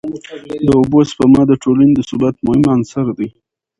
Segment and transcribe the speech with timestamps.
[0.65, 3.29] د اوبو سپما د ټولني د ثبات مهم عنصر دی.